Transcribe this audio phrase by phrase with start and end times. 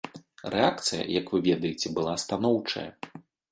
[0.55, 2.89] Рэакцыя, як вы ведаеце, была станоўчая.